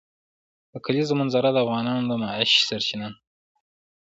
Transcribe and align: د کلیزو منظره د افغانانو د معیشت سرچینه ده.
د 0.71 0.73
کلیزو 0.85 1.13
منظره 1.19 1.49
د 1.51 1.57
افغانانو 1.63 2.03
د 2.09 2.11
معیشت 2.21 2.59
سرچینه 2.69 3.07
ده. 3.13 3.17